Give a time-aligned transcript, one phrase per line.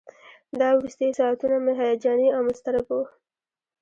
[0.59, 3.01] دا وروستي ساعتونه مې هیجاني او مضطرب وو.